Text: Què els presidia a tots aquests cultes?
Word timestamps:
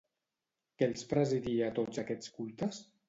Què 0.79 0.87
els 0.93 1.05
presidia 1.11 1.67
a 1.67 1.75
tots 1.81 2.03
aquests 2.05 2.33
cultes? 2.39 2.83